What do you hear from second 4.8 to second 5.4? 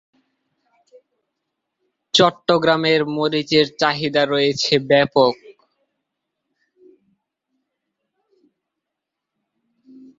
ব্যাপক।